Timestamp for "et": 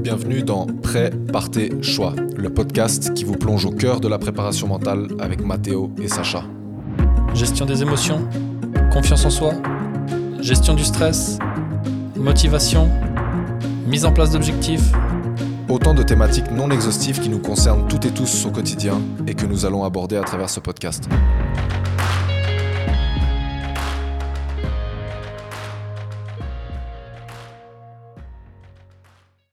6.00-6.08, 18.04-18.10, 19.26-19.34